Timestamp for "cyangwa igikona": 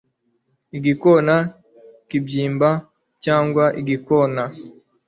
3.23-4.43